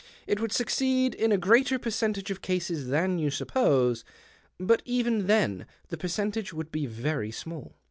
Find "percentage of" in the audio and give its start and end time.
1.77-2.41